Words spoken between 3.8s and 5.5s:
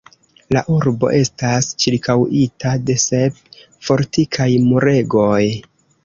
fortikaj muregoj.